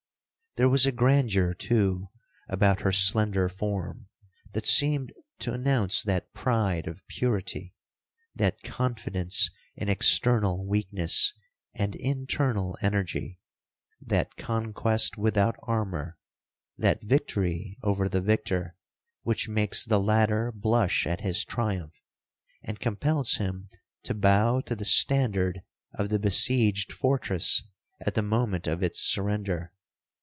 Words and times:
'There 0.57 0.67
was 0.67 0.85
a 0.85 0.91
grandeur, 0.91 1.53
too, 1.53 2.09
about 2.49 2.81
her 2.81 2.91
slender 2.91 3.47
form, 3.47 4.09
that 4.51 4.65
seemed 4.65 5.13
to 5.39 5.53
announce 5.53 6.03
that 6.03 6.33
pride 6.33 6.87
of 6.89 7.07
purity,—that 7.07 8.61
confidence 8.61 9.49
in 9.77 9.87
external 9.87 10.65
weakness, 10.65 11.31
and 11.73 11.95
internal 11.95 12.77
energy,—that 12.81 14.35
conquest 14.35 15.17
without 15.17 15.55
armour,—that 15.63 17.01
victory 17.01 17.77
over 17.81 18.09
the 18.09 18.19
victor, 18.21 18.75
which 19.21 19.47
makes 19.47 19.85
the 19.85 20.01
latter 20.01 20.51
blush 20.51 21.07
at 21.07 21.21
his 21.21 21.45
triumph, 21.45 22.03
and 22.61 22.81
compels 22.81 23.35
him 23.35 23.69
to 24.03 24.13
bow 24.13 24.59
to 24.59 24.75
the 24.75 24.83
standard 24.83 25.61
of 25.93 26.09
the 26.09 26.19
besieged 26.19 26.91
fortress 26.91 27.63
at 28.05 28.15
the 28.15 28.21
moment 28.21 28.67
of 28.67 28.83
its 28.83 28.99
surrender. 28.99 29.71